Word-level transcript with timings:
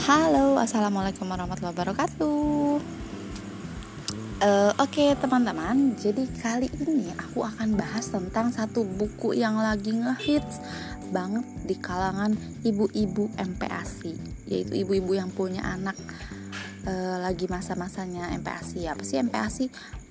Halo, 0.00 0.56
assalamualaikum 0.56 1.28
warahmatullahi 1.28 1.76
wabarakatuh. 1.76 2.80
Uh, 4.40 4.72
Oke 4.80 5.04
okay, 5.04 5.12
teman-teman, 5.12 5.92
jadi 5.92 6.24
kali 6.40 6.72
ini 6.80 7.12
aku 7.20 7.44
akan 7.44 7.76
bahas 7.76 8.08
tentang 8.08 8.48
satu 8.48 8.80
buku 8.80 9.36
yang 9.36 9.60
lagi 9.60 9.92
ngehits 9.92 10.64
banget 11.12 11.44
di 11.68 11.76
kalangan 11.76 12.32
ibu-ibu 12.64 13.28
MPASI, 13.36 14.16
yaitu 14.48 14.72
ibu-ibu 14.80 15.20
yang 15.20 15.28
punya 15.28 15.68
anak 15.68 16.00
uh, 16.88 17.20
lagi 17.20 17.44
masa-masanya 17.44 18.32
MPASI. 18.40 18.88
Apa 18.88 19.04
sih 19.04 19.20
MPASI? 19.20 19.68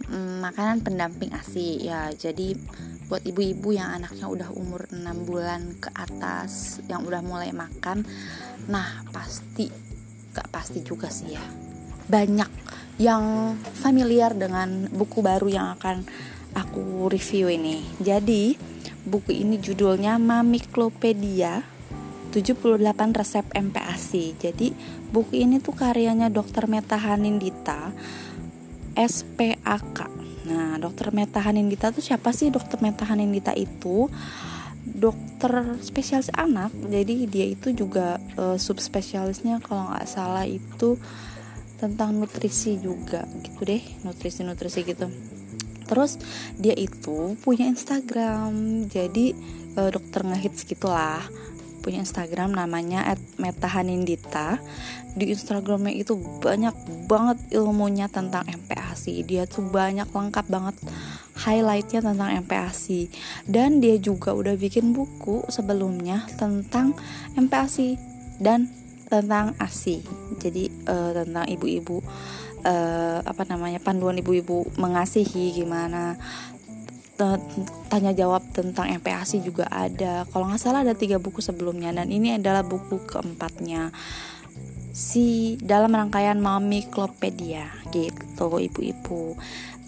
Um, 0.10 0.46
makanan 0.46 0.86
pendamping 0.86 1.34
ASI 1.34 1.86
ya. 1.90 2.14
Jadi 2.14 2.54
buat 3.10 3.26
ibu-ibu 3.26 3.74
yang 3.74 3.90
anaknya 3.98 4.30
udah 4.30 4.50
umur 4.54 4.86
6 4.94 5.02
bulan 5.26 5.82
ke 5.82 5.90
atas 5.98 6.78
yang 6.86 7.02
udah 7.06 7.26
mulai 7.26 7.50
makan 7.50 8.06
nah 8.70 9.02
pasti 9.10 9.68
gak 10.30 10.48
pasti 10.54 10.86
juga 10.86 11.10
sih 11.10 11.34
ya 11.34 11.44
banyak 12.10 12.50
yang 13.02 13.56
familiar 13.74 14.38
dengan 14.38 14.86
buku 14.94 15.26
baru 15.26 15.48
yang 15.50 15.68
akan 15.80 16.06
aku 16.54 17.10
review 17.10 17.50
ini 17.50 17.82
jadi 17.98 18.54
buku 19.04 19.34
ini 19.34 19.58
judulnya 19.58 20.22
Mamiklopedia 20.22 21.66
78 22.30 22.78
resep 23.18 23.46
MPASI 23.50 24.26
jadi 24.38 24.68
buku 25.10 25.42
ini 25.42 25.58
tuh 25.58 25.74
karyanya 25.74 26.30
Dr. 26.30 26.70
Meta 26.70 27.02
Hanindita 27.02 27.90
SPAK 28.94 30.20
Nah, 30.50 30.82
dokter 30.82 31.14
Meta 31.14 31.38
Hanindita 31.46 31.94
itu 31.94 32.02
siapa 32.02 32.34
sih 32.34 32.50
dokter 32.50 32.82
Meta 32.82 33.06
Hanindita 33.06 33.54
itu? 33.54 34.10
Dokter 35.00 35.80
spesialis 35.80 36.28
anak, 36.36 36.76
jadi 36.92 37.24
dia 37.24 37.48
itu 37.48 37.72
juga 37.72 38.20
uh, 38.36 38.60
subspesialisnya 38.60 39.64
kalau 39.64 39.88
nggak 39.96 40.04
salah 40.04 40.44
itu 40.44 41.00
tentang 41.80 42.20
nutrisi 42.20 42.76
juga 42.76 43.24
gitu 43.40 43.64
deh, 43.64 43.80
nutrisi-nutrisi 44.04 44.84
gitu. 44.84 45.08
Terus 45.88 46.20
dia 46.60 46.76
itu 46.76 47.40
punya 47.40 47.72
Instagram, 47.72 48.86
jadi 48.92 49.32
uh, 49.80 49.88
dokter 49.88 50.28
ngehits 50.28 50.68
gitulah 50.68 51.24
punya 51.80 52.04
Instagram 52.04 52.54
namanya 52.54 53.08
@metahanindita. 53.42 54.60
Di 55.16 55.32
Instagramnya 55.34 55.96
itu 55.96 56.16
banyak 56.16 56.76
banget 57.10 57.38
ilmunya 57.56 58.12
tentang 58.12 58.46
MPASI. 58.46 59.26
Dia 59.26 59.50
tuh 59.50 59.66
banyak 59.66 60.12
lengkap 60.12 60.46
banget 60.48 60.76
highlightnya 61.40 62.04
tentang 62.04 62.30
MPASI. 62.46 63.10
Dan 63.48 63.80
dia 63.82 63.98
juga 63.98 64.36
udah 64.36 64.54
bikin 64.60 64.94
buku 64.94 65.48
sebelumnya 65.50 66.28
tentang 66.38 66.94
MPASI 67.34 67.98
dan 68.38 68.70
tentang 69.10 69.58
ASI. 69.58 70.06
Jadi 70.38 70.70
uh, 70.86 71.12
tentang 71.12 71.50
ibu-ibu 71.50 72.00
uh, 72.64 73.20
apa 73.26 73.44
namanya 73.50 73.82
panduan 73.82 74.22
ibu-ibu 74.22 74.70
mengasihi 74.78 75.52
gimana 75.58 76.16
tanya 77.92 78.16
jawab 78.16 78.48
tentang 78.56 78.88
MPASI 79.04 79.44
juga 79.44 79.68
ada. 79.68 80.24
Kalau 80.32 80.48
nggak 80.48 80.62
salah 80.62 80.88
ada 80.88 80.96
tiga 80.96 81.20
buku 81.20 81.44
sebelumnya 81.44 81.92
dan 81.92 82.08
ini 82.08 82.40
adalah 82.40 82.64
buku 82.64 83.04
keempatnya. 83.04 83.92
Si 84.90 85.56
dalam 85.60 85.94
rangkaian 85.94 86.40
Mami 86.40 86.88
Klopedia 86.88 87.68
gitu 87.92 88.58
ibu-ibu. 88.58 89.36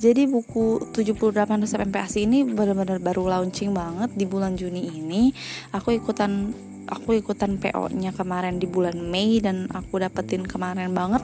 Jadi 0.01 0.25
buku 0.25 0.91
78 0.91 1.61
resep 1.61 1.79
MPASI 1.87 2.25
ini 2.25 2.41
benar-benar 2.41 2.97
baru 2.97 3.29
launching 3.29 3.69
banget 3.71 4.09
di 4.17 4.25
bulan 4.25 4.57
Juni 4.57 4.89
ini. 4.89 5.29
Aku 5.71 5.93
ikutan 5.93 6.51
aku 6.89 7.15
ikutan 7.15 7.61
PO 7.61 7.93
nya 7.95 8.11
kemarin 8.11 8.57
di 8.59 8.67
bulan 8.67 8.97
Mei 8.97 9.39
dan 9.39 9.69
aku 9.71 10.01
dapetin 10.01 10.43
kemarin 10.43 10.91
banget 10.91 11.23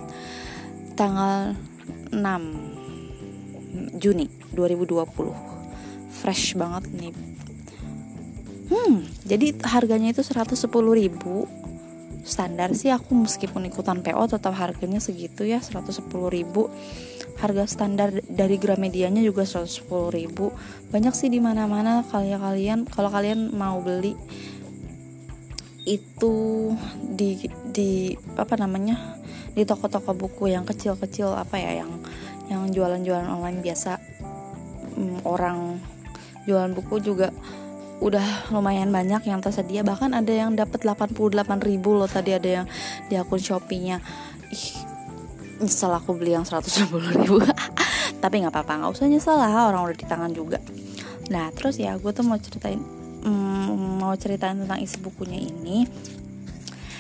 tanggal 0.94 1.58
6 2.14 3.98
Juni 3.98 4.30
2020 4.54 5.57
fresh 6.18 6.58
banget 6.58 6.90
nih. 6.98 7.14
Hmm 8.68 9.08
jadi 9.28 9.52
harganya 9.68 10.16
itu 10.16 10.24
110 10.24 10.72
ribu. 10.96 11.52
Standar 12.24 12.72
sih 12.76 12.92
aku 12.92 13.16
meskipun 13.16 13.68
ikutan 13.68 14.00
PO 14.00 14.24
tetap 14.28 14.56
harganya 14.56 15.04
segitu 15.04 15.44
ya 15.44 15.60
110 15.60 16.08
ribu. 16.32 16.72
Harga 17.38 17.70
standar 17.70 18.10
dari 18.26 18.56
Gramedianya 18.58 19.20
juga 19.22 19.44
110 19.44 20.16
ribu. 20.16 20.56
Banyak 20.90 21.14
sih 21.14 21.28
di 21.28 21.44
mana 21.44 21.68
mana 21.68 22.08
kalian 22.08 22.40
kalian 22.40 22.80
kalau 22.88 23.12
kalian 23.12 23.52
mau 23.52 23.84
beli 23.84 24.16
itu 25.88 26.36
di 27.16 27.48
di 27.72 28.12
apa 28.36 28.60
namanya 28.60 29.16
di 29.56 29.64
toko-toko 29.64 30.12
buku 30.12 30.52
yang 30.52 30.68
kecil-kecil 30.68 31.32
apa 31.32 31.56
ya 31.56 31.80
yang 31.80 31.92
yang 32.52 32.68
jualan-jualan 32.68 33.24
online 33.24 33.64
biasa 33.64 33.96
um, 35.00 35.16
orang 35.24 35.80
jualan 36.48 36.72
buku 36.72 37.04
juga 37.04 37.30
udah 38.00 38.54
lumayan 38.54 38.90
banyak 38.90 39.26
yang 39.28 39.44
tersedia. 39.44 39.84
Bahkan 39.84 40.14
ada 40.16 40.32
yang 40.32 40.56
dapat 40.56 40.86
88 40.86 41.14
ribu 41.62 41.98
loh 41.98 42.10
tadi 42.10 42.34
ada 42.34 42.64
yang 42.64 42.66
di 43.12 43.20
akun 43.20 43.42
Shopee-nya. 43.42 44.00
Ih 44.50 44.68
nyesel 45.58 45.90
aku 45.90 46.14
beli 46.14 46.38
yang 46.38 46.46
110 46.46 46.88
ribu. 47.18 47.42
Tapi 48.24 48.36
nggak 48.42 48.54
apa-apa 48.54 48.74
nggak 48.82 48.92
usah 48.94 49.06
nyesel 49.10 49.36
lah 49.38 49.70
orang 49.70 49.92
udah 49.92 49.98
di 49.98 50.08
tangan 50.08 50.32
juga. 50.32 50.64
Nah 51.34 51.52
terus 51.52 51.78
ya 51.82 51.98
gue 52.00 52.12
tuh 52.14 52.24
mau 52.24 52.38
ceritain 52.40 52.80
mm, 53.26 54.00
mau 54.00 54.14
ceritain 54.16 54.56
tentang 54.56 54.80
isi 54.80 54.98
bukunya 55.02 55.42
ini 55.42 55.84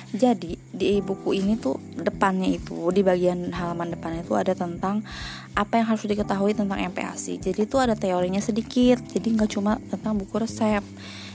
jadi 0.07 0.55
di 0.55 1.03
buku 1.03 1.35
ini 1.35 1.59
tuh 1.59 1.75
depannya 1.99 2.47
itu 2.47 2.95
di 2.95 3.03
bagian 3.03 3.51
halaman 3.51 3.91
depannya 3.91 4.23
itu 4.23 4.39
ada 4.39 4.55
tentang 4.55 5.03
apa 5.51 5.83
yang 5.83 5.91
harus 5.91 6.07
diketahui 6.07 6.55
tentang 6.55 6.79
MPASI. 6.79 7.43
Jadi 7.43 7.67
itu 7.67 7.75
ada 7.75 7.91
teorinya 7.91 8.39
sedikit. 8.39 9.03
Jadi 9.03 9.35
nggak 9.35 9.51
cuma 9.51 9.75
tentang 9.91 10.15
buku 10.15 10.39
resep. 10.39 10.79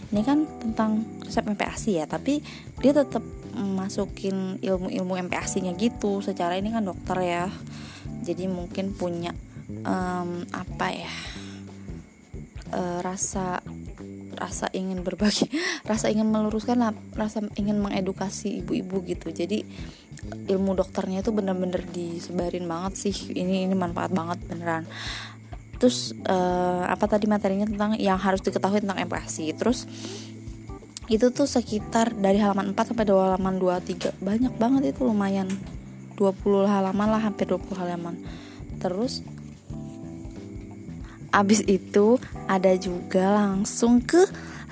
Ini 0.08 0.22
kan 0.24 0.48
tentang 0.60 1.04
resep 1.20 1.44
MPASI 1.44 2.00
ya, 2.00 2.04
tapi 2.08 2.40
dia 2.80 2.96
tetap 2.96 3.20
masukin 3.52 4.56
ilmu-ilmu 4.64 5.20
MPASI-nya 5.28 5.76
gitu. 5.76 6.24
Secara 6.24 6.56
ini 6.56 6.72
kan 6.72 6.88
dokter 6.88 7.20
ya. 7.20 7.52
Jadi 8.24 8.48
mungkin 8.48 8.96
punya 8.96 9.36
um, 9.84 10.48
apa 10.48 10.88
ya? 10.96 11.12
Uh, 12.72 13.04
rasa 13.04 13.60
rasa 14.36 14.68
ingin 14.72 15.04
berbagi 15.04 15.48
rasa 15.90 16.08
ingin 16.08 16.28
meluruskan 16.28 16.92
rasa 17.16 17.44
ingin 17.56 17.78
mengedukasi 17.78 18.64
ibu-ibu 18.64 19.04
gitu. 19.06 19.30
Jadi 19.30 19.64
ilmu 20.48 20.78
dokternya 20.78 21.24
itu 21.24 21.34
bener-bener 21.34 21.82
disebarin 21.88 22.66
banget 22.66 23.08
sih. 23.08 23.16
Ini 23.34 23.66
ini 23.70 23.74
manfaat 23.74 24.14
banget 24.14 24.38
beneran. 24.46 24.84
Terus 25.82 26.14
uh, 26.30 26.86
apa 26.86 27.10
tadi 27.10 27.26
materinya 27.26 27.66
tentang 27.66 27.98
yang 27.98 28.14
harus 28.14 28.38
diketahui 28.38 28.86
tentang 28.86 29.02
empati? 29.02 29.50
Terus 29.50 29.84
itu 31.10 31.34
tuh 31.34 31.50
sekitar 31.50 32.14
dari 32.14 32.38
halaman 32.38 32.70
4 32.72 32.94
sampai 32.94 33.04
halaman 33.10 33.58
23 33.58 34.22
banyak 34.22 34.54
banget 34.56 34.94
itu 34.94 35.02
lumayan. 35.02 35.50
20 36.14 36.70
halaman 36.70 37.08
lah 37.10 37.20
hampir 37.26 37.50
20 37.50 37.74
halaman. 37.74 38.14
Terus 38.78 39.26
abis 41.32 41.64
itu 41.64 42.20
ada 42.46 42.76
juga 42.76 43.32
langsung 43.32 44.04
ke 44.04 44.20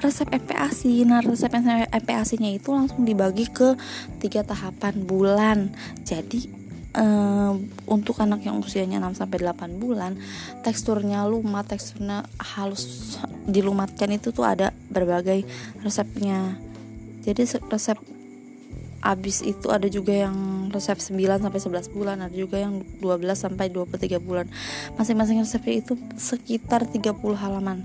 resep 0.01 0.29
MPASI 0.29 1.05
nah 1.05 1.21
resep 1.21 1.53
MPASI 1.53 2.41
nya 2.41 2.51
itu 2.57 2.73
langsung 2.73 3.05
dibagi 3.05 3.49
ke 3.49 3.77
tiga 4.21 4.45
tahapan 4.45 5.05
bulan. 5.05 5.73
Jadi 6.05 6.49
uh, 6.97 7.53
untuk 7.87 8.19
anak 8.21 8.45
yang 8.45 8.59
usianya 8.59 8.99
6 8.99 9.21
sampai 9.25 9.39
8 9.45 9.83
bulan 9.83 10.17
teksturnya 10.65 11.29
lumat 11.29 11.69
teksturnya 11.69 12.25
halus 12.41 13.17
dilumatkan 13.45 14.11
itu 14.15 14.33
tuh 14.33 14.49
ada 14.49 14.73
berbagai 14.89 15.45
resepnya. 15.85 16.57
Jadi 17.21 17.45
resep 17.69 18.20
abis 19.01 19.41
itu 19.41 19.73
ada 19.73 19.89
juga 19.89 20.13
yang 20.13 20.69
resep 20.69 21.01
9 21.01 21.41
sampai 21.41 21.61
11 21.61 21.89
bulan 21.97 22.21
ada 22.21 22.37
juga 22.37 22.61
yang 22.61 22.85
12 23.01 23.33
sampai 23.33 23.73
23 23.73 24.21
bulan. 24.21 24.45
Masing-masing 25.01 25.41
resepnya 25.41 25.81
itu 25.81 25.97
sekitar 26.21 26.85
30 26.85 27.17
halaman. 27.37 27.81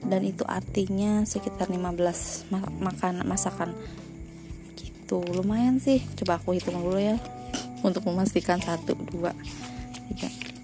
Dan 0.00 0.24
itu 0.24 0.48
artinya 0.48 1.28
sekitar 1.28 1.68
15 1.68 2.48
makan 2.80 3.20
masakan. 3.28 3.76
Gitu 4.80 5.20
lumayan 5.36 5.76
sih. 5.76 6.00
Coba 6.16 6.40
aku 6.40 6.56
hitung 6.56 6.80
dulu 6.80 6.96
ya. 6.96 7.20
Untuk 7.86 8.08
memastikan 8.08 8.56
1 8.56 8.88
2 8.88 8.96
3 9.12 9.28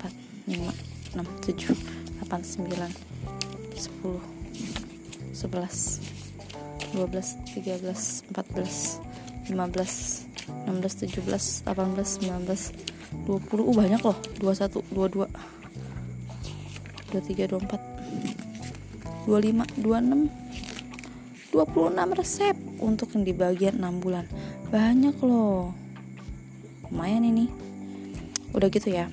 4 0.00 0.08
5 0.56 1.20
6 1.20 1.24
7 1.52 1.76
8 2.24 2.64
9 2.64 2.96
10 3.76 4.36
11 5.36 6.16
12 6.96 7.36
13 7.60 8.24
14 8.32 9.05
15 9.46 10.26
16 10.66 11.06
17 11.22 11.66
18 11.66 12.26
19 12.26 12.86
20 13.26 13.70
uh 13.70 13.74
banyak 13.74 14.00
loh. 14.02 14.18
21 14.42 14.82
22 14.90 15.30
23 17.14 17.46
24 17.46 19.26
25 19.26 19.62
26 19.80 20.30
26 21.54 22.18
resep 22.18 22.56
untuk 22.82 23.08
yang 23.14 23.22
di 23.24 23.32
bagian 23.32 23.78
6 23.78 24.02
bulan. 24.02 24.26
Banyak 24.68 25.16
loh. 25.22 25.72
Lumayan 26.90 27.24
ini. 27.24 27.46
Udah 28.52 28.68
gitu 28.68 28.90
ya. 28.90 29.06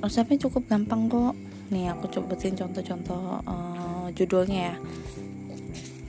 Resepnya 0.00 0.46
cukup 0.48 0.70
gampang 0.70 1.10
kok. 1.10 1.34
Nih 1.70 1.90
aku 1.92 2.08
cobain 2.10 2.54
contoh-contoh 2.56 3.42
uh, 3.46 4.06
judulnya 4.14 4.74
ya. 4.74 4.76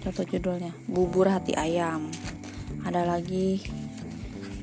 Contoh 0.01 0.25
judulnya. 0.25 0.71
Bubur 0.87 1.27
hati 1.29 1.53
ayam 1.57 2.09
ada 2.87 3.03
lagi. 3.03 3.63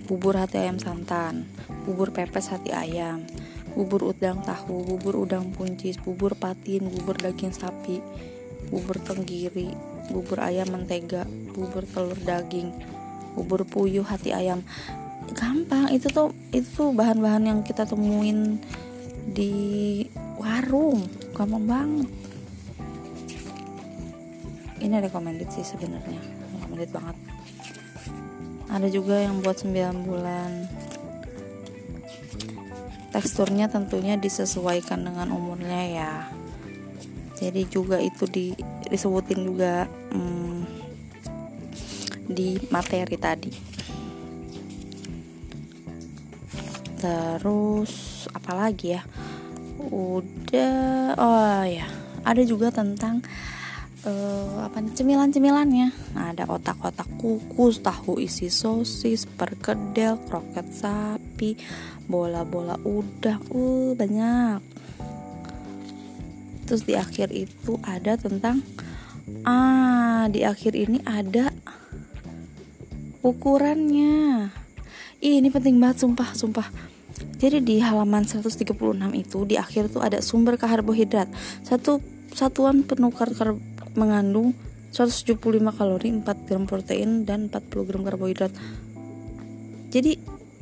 Bubur 0.08 0.40
hati 0.40 0.56
ayam 0.56 0.81
santan 0.81 1.44
bubur 1.84 2.16
pepes 2.16 2.49
hati 2.49 2.72
ayam 2.72 3.28
bubur 3.76 4.08
udang 4.08 4.40
tahu 4.40 4.81
bubur 4.84 5.25
udang 5.25 5.52
puncis 5.52 6.00
bubur 6.00 6.32
patin 6.32 6.88
bubur 6.88 7.12
daging 7.16 7.52
sapi 7.52 8.00
bubur 8.72 8.96
tenggiri 9.05 9.76
bubur 10.08 10.40
ayam 10.40 10.72
mentega 10.72 11.28
bubur 11.52 11.84
telur 11.84 12.16
daging 12.25 12.72
bubur 13.37 13.69
puyuh 13.69 14.02
hati 14.02 14.32
ayam. 14.32 14.64
Gampang 15.37 15.93
itu 15.93 16.08
tuh 16.08 16.32
itu 16.56 16.66
tuh 16.72 16.90
bahan-bahan 16.96 17.44
yang 17.44 17.61
kita 17.61 17.84
temuin 17.84 18.56
di 19.28 19.52
warung. 20.40 21.04
Gampang 21.37 21.64
banget. 21.69 22.08
Ini 24.81 25.04
recommended 25.04 25.52
sih 25.52 25.69
sebenarnya. 25.69 26.19
Recommended 26.56 26.90
banget 26.90 27.27
ada 28.69 28.88
juga 28.93 29.25
yang 29.25 29.41
buat 29.41 29.65
9 29.65 30.05
bulan. 30.05 30.69
Teksturnya 33.09 33.73
tentunya 33.73 34.20
disesuaikan 34.20 35.00
dengan 35.09 35.32
umurnya 35.32 35.82
ya. 35.88 36.12
Jadi 37.41 37.65
juga 37.67 37.97
itu 37.97 38.29
di, 38.29 38.53
disebutin 38.93 39.41
juga 39.41 39.88
hmm, 40.12 40.61
di 42.29 42.61
materi 42.69 43.17
tadi. 43.17 43.53
Terus 47.00 48.26
apalagi 48.37 49.00
ya? 49.00 49.03
Udah 49.88 51.17
oh 51.17 51.62
ya 51.64 51.87
ada 52.29 52.43
juga 52.44 52.69
tentang 52.69 53.25
uh, 54.06 54.69
apa 54.69 54.85
cemilan-cemilannya. 54.95 55.89
Nah, 56.15 56.31
ada 56.31 56.45
otak-otak 56.47 57.09
kukus 57.19 57.83
tahu 57.83 58.23
isi 58.23 58.53
sosis 58.53 59.27
perkedel 59.27 60.21
kroket 60.29 60.69
sapi 60.71 61.59
bola-bola 62.06 62.79
udang 62.87 63.43
uh 63.50 63.97
banyak. 63.97 64.61
Terus 66.69 66.85
di 66.85 66.95
akhir 66.95 67.33
itu 67.33 67.81
ada 67.81 68.21
tentang 68.21 68.61
ah 69.49 70.29
di 70.29 70.45
akhir 70.45 70.77
ini 70.77 71.00
ada 71.03 71.50
ukurannya. 73.25 74.53
Ih, 75.19 75.43
ini 75.43 75.49
penting 75.50 75.81
banget 75.83 76.06
sumpah 76.06 76.31
sumpah. 76.37 76.69
Jadi 77.39 77.59
di 77.62 77.77
halaman 77.83 78.23
136 78.23 78.75
itu 79.15 79.39
di 79.47 79.59
akhir 79.59 79.91
tuh 79.91 80.03
ada 80.03 80.23
sumber 80.23 80.55
karbohidrat. 80.55 81.27
Satu 81.67 81.99
satuan 82.35 82.87
penukar 82.87 83.31
kar 83.35 83.59
mengandung 83.99 84.55
175 84.95 85.37
kalori, 85.75 86.09
4 86.15 86.47
gram 86.49 86.65
protein 86.65 87.29
dan 87.29 87.53
40 87.53 87.89
gram 87.89 88.03
karbohidrat. 88.06 88.55
Jadi 89.93 90.17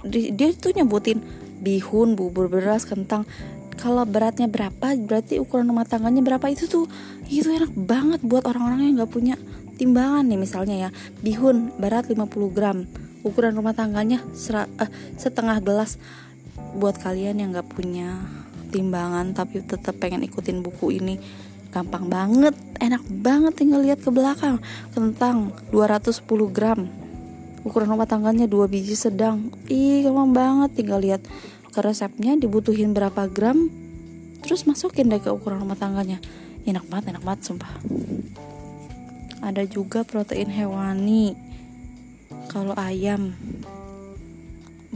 di, 0.06 0.20
dia 0.34 0.48
tuh 0.56 0.74
nyebutin 0.74 1.22
bihun, 1.62 2.18
bubur 2.18 2.50
beras, 2.50 2.88
kentang. 2.88 3.28
Kalau 3.76 4.08
beratnya 4.08 4.48
berapa, 4.48 4.96
berarti 4.96 5.36
ukuran 5.36 5.68
rumah 5.68 5.84
tangganya 5.84 6.24
berapa 6.24 6.48
itu 6.48 6.64
tuh 6.64 6.88
itu 7.28 7.52
enak 7.52 7.76
banget 7.76 8.24
buat 8.24 8.48
orang-orang 8.48 8.88
yang 8.88 9.04
nggak 9.04 9.12
punya 9.12 9.34
timbangan 9.76 10.24
nih 10.26 10.40
misalnya 10.40 10.76
ya. 10.88 10.90
Bihun 11.20 11.76
berat 11.76 12.08
50 12.08 12.56
gram, 12.56 12.88
ukuran 13.22 13.52
rumah 13.52 13.76
tangganya 13.76 14.24
sera, 14.32 14.64
eh, 14.80 14.90
setengah 15.20 15.60
gelas 15.60 16.00
buat 16.76 16.96
kalian 17.00 17.40
yang 17.40 17.50
gak 17.56 17.68
punya 17.72 18.20
timbangan 18.68 19.32
tapi 19.32 19.64
tetap 19.64 19.96
pengen 19.96 20.24
ikutin 20.24 20.60
buku 20.60 21.00
ini 21.00 21.16
gampang 21.70 22.06
banget 22.08 22.54
enak 22.80 23.02
banget 23.08 23.52
tinggal 23.56 23.80
lihat 23.82 24.00
ke 24.00 24.10
belakang 24.12 24.60
tentang 24.92 25.52
210 25.72 26.24
gram. 26.52 26.86
Ukuran 27.66 27.90
rumah 27.90 28.06
tangganya 28.06 28.46
dua 28.46 28.70
biji 28.70 28.94
sedang. 28.94 29.50
Ih 29.66 30.06
gampang 30.06 30.30
banget 30.30 30.70
tinggal 30.78 31.02
lihat. 31.02 31.22
Ke 31.74 31.82
resepnya 31.82 32.38
dibutuhin 32.38 32.94
berapa 32.94 33.26
gram 33.28 33.68
terus 34.46 34.62
masukin 34.62 35.10
deh 35.10 35.18
ke 35.18 35.28
ukuran 35.34 35.58
rumah 35.58 35.74
tangganya. 35.74 36.22
Enak 36.62 36.86
banget 36.86 37.14
enak 37.14 37.22
banget 37.26 37.40
sumpah. 37.50 37.74
Ada 39.42 39.66
juga 39.66 40.06
protein 40.06 40.50
hewani. 40.50 41.34
Kalau 42.46 42.72
ayam 42.78 43.34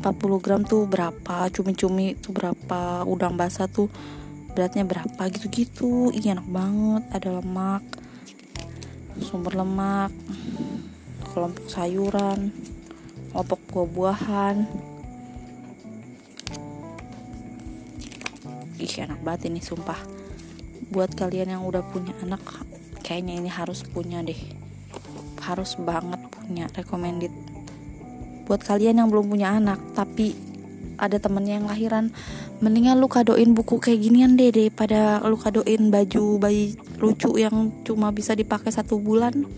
40 0.01 0.41
gram 0.41 0.63
tuh 0.65 0.89
berapa? 0.89 1.51
Cumi-cumi 1.53 2.17
tuh 2.17 2.33
berapa? 2.33 3.05
Udang 3.05 3.37
basah 3.37 3.69
tuh 3.69 3.93
beratnya 4.53 4.85
berapa? 4.85 5.23
Gitu-gitu. 5.31 6.11
Iya 6.15 6.39
enak 6.39 6.49
banget. 6.51 7.03
Ada 7.15 7.29
lemak. 7.41 7.85
Sumber 9.23 9.55
lemak. 9.57 10.13
Kelompok 11.33 11.67
sayuran. 11.71 12.51
Kelompok 13.31 13.61
buah-buahan. 13.71 14.57
Ih 18.81 18.95
enak 19.07 19.21
banget 19.21 19.53
ini 19.53 19.61
sumpah. 19.61 20.01
Buat 20.91 21.15
kalian 21.15 21.55
yang 21.55 21.63
udah 21.69 21.85
punya 21.87 22.17
anak 22.25 22.41
kayaknya 23.05 23.39
ini 23.39 23.51
harus 23.53 23.85
punya 23.85 24.25
deh. 24.25 24.39
Harus 25.45 25.77
banget 25.79 26.19
punya 26.33 26.67
recommended. 26.73 27.31
Buat 28.49 28.67
kalian 28.67 28.99
yang 28.99 29.09
belum 29.13 29.31
punya 29.31 29.55
anak 29.55 29.79
tapi 29.95 30.50
ada 31.01 31.17
temennya 31.17 31.57
yang 31.57 31.67
lahiran. 31.67 32.13
Mendingan 32.61 33.01
lu 33.01 33.09
kadoin 33.09 33.57
buku 33.57 33.81
kayak 33.81 34.05
ginian 34.05 34.37
deh 34.37 34.53
daripada 34.53 35.25
lu 35.25 35.41
kadoin 35.41 35.89
baju 35.89 36.37
bayi 36.37 36.77
lucu 37.01 37.33
yang 37.41 37.73
cuma 37.83 38.13
bisa 38.13 38.37
dipakai 38.37 38.69
satu 38.69 39.01
bulan. 39.01 39.49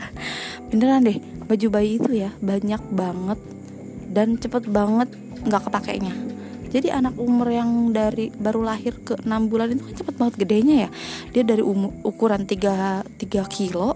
Beneran 0.72 1.04
deh 1.04 1.20
baju 1.46 1.66
bayi 1.68 2.00
itu 2.00 2.10
ya 2.16 2.32
banyak 2.42 2.82
banget 2.90 3.38
dan 4.10 4.40
cepet 4.40 4.66
banget 4.72 5.12
nggak 5.44 5.68
kepakainya. 5.68 6.16
Jadi 6.66 6.90
anak 6.90 7.14
umur 7.16 7.46
yang 7.46 7.94
dari 7.94 8.28
baru 8.34 8.66
lahir 8.66 8.98
ke 9.00 9.14
6 9.22 9.28
bulan 9.46 9.72
itu 9.72 9.86
kan 9.86 9.94
cepet 10.02 10.14
banget 10.18 10.34
gedenya 10.44 10.76
ya. 10.84 10.90
Dia 11.30 11.42
dari 11.46 11.62
umur, 11.62 11.94
ukuran 12.02 12.44
3, 12.44 13.06
3 13.06 13.46
kilo 13.46 13.94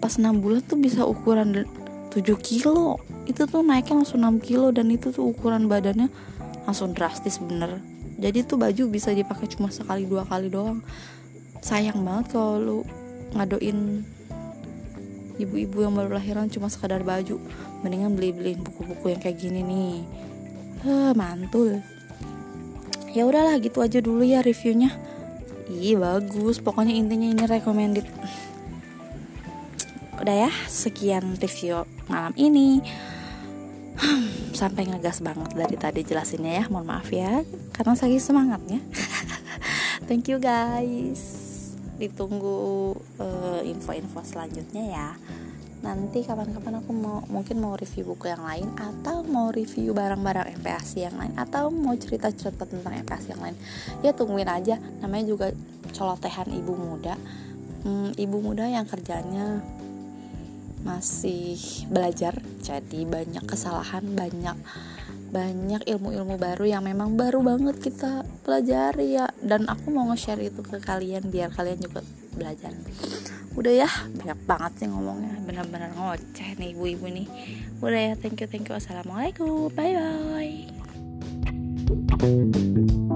pas 0.00 0.16
6 0.16 0.40
bulan 0.40 0.64
tuh 0.64 0.80
bisa 0.80 1.04
ukuran 1.04 1.64
7 2.10 2.22
kilo. 2.42 2.98
Itu 3.24 3.46
tuh 3.46 3.62
naiknya 3.62 4.02
langsung 4.02 4.20
6 4.20 4.42
kilo 4.42 4.74
dan 4.74 4.90
itu 4.90 5.14
tuh 5.14 5.30
ukuran 5.30 5.70
badannya 5.70 6.10
langsung 6.66 6.92
drastis 6.92 7.38
bener. 7.38 7.78
Jadi 8.20 8.44
tuh 8.44 8.60
baju 8.60 8.82
bisa 8.92 9.16
dipakai 9.16 9.48
cuma 9.48 9.72
sekali 9.72 10.04
dua 10.04 10.28
kali 10.28 10.52
doang. 10.52 10.84
Sayang 11.64 12.04
banget 12.04 12.36
kalau 12.36 12.60
lu 12.60 12.78
ngadoin 13.32 14.04
ibu-ibu 15.40 15.80
yang 15.80 15.96
baru 15.96 16.20
lahiran 16.20 16.52
cuma 16.52 16.68
sekadar 16.68 17.00
baju. 17.00 17.40
Mendingan 17.80 18.12
beli-beliin 18.12 18.60
buku-buku 18.60 19.16
yang 19.16 19.20
kayak 19.24 19.40
gini 19.40 19.64
nih. 19.64 19.96
Huh, 20.84 21.16
mantul. 21.16 21.80
Ya 23.16 23.24
udahlah 23.24 23.56
gitu 23.56 23.80
aja 23.80 24.04
dulu 24.04 24.20
ya 24.20 24.44
reviewnya. 24.44 24.92
Ih 25.72 25.96
bagus. 25.96 26.60
Pokoknya 26.60 26.92
intinya 26.92 27.24
ini 27.24 27.44
recommended 27.48 28.04
udah 30.20 30.36
ya 30.46 30.52
sekian 30.68 31.40
review 31.40 31.88
malam 32.06 32.36
ini. 32.36 32.84
Sampai 34.52 34.84
ngegas 34.84 35.24
banget 35.24 35.56
dari 35.56 35.76
tadi 35.80 36.00
jelasinnya 36.04 36.60
ya 36.60 36.64
mohon 36.68 36.88
maaf 36.88 37.08
ya 37.08 37.40
karena 37.72 37.96
saya 37.96 38.20
semangatnya. 38.20 38.84
Thank 40.08 40.28
you 40.28 40.36
guys. 40.36 41.48
Ditunggu 41.96 42.92
uh, 43.16 43.60
info-info 43.64 44.20
selanjutnya 44.24 44.84
ya. 44.92 45.08
Nanti 45.80 46.20
kapan-kapan 46.20 46.84
aku 46.84 46.92
mau 46.92 47.24
mungkin 47.24 47.56
mau 47.56 47.72
review 47.72 48.12
buku 48.12 48.28
yang 48.28 48.44
lain 48.44 48.68
atau 48.76 49.24
mau 49.24 49.48
review 49.48 49.96
barang-barang 49.96 50.60
MPASI 50.60 51.08
yang 51.08 51.16
lain 51.16 51.32
atau 51.40 51.72
mau 51.72 51.96
cerita-cerita 51.96 52.68
tentang 52.68 53.00
MPASI 53.00 53.32
yang 53.32 53.40
lain. 53.40 53.56
Ya 54.04 54.12
tungguin 54.12 54.48
aja. 54.48 54.76
Namanya 55.00 55.24
juga 55.32 55.46
colotehan 55.96 56.52
ibu 56.52 56.76
muda. 56.76 57.16
Hmm, 57.80 58.12
ibu 58.20 58.44
muda 58.44 58.68
yang 58.68 58.84
kerjanya 58.84 59.64
masih 60.80 61.56
belajar 61.92 62.40
jadi 62.64 63.04
banyak 63.04 63.44
kesalahan 63.44 64.04
banyak 64.16 64.56
banyak 65.30 65.86
ilmu-ilmu 65.86 66.42
baru 66.42 66.66
yang 66.66 66.82
memang 66.82 67.14
baru 67.14 67.38
banget 67.40 67.78
kita 67.78 68.26
pelajari 68.42 69.14
ya. 69.14 69.30
Dan 69.38 69.70
aku 69.70 69.94
mau 69.94 70.10
nge-share 70.10 70.42
itu 70.42 70.60
ke 70.60 70.82
kalian 70.82 71.30
biar 71.30 71.54
kalian 71.54 71.78
juga 71.78 72.02
belajar. 72.34 72.74
Udah 73.54 73.86
ya 73.86 73.90
banyak 74.18 74.40
banget 74.42 74.72
sih 74.82 74.90
ngomongnya. 74.90 75.38
Bener-bener 75.46 75.94
ngoceh 75.94 76.58
nih 76.58 76.74
ibu-ibu 76.74 77.06
nih. 77.06 77.30
Udah 77.78 78.00
ya 78.10 78.14
thank 78.18 78.42
you 78.42 78.50
thank 78.50 78.66
you. 78.66 78.74
Assalamualaikum 78.74 79.70
bye 79.70 79.94
bye 82.18 83.14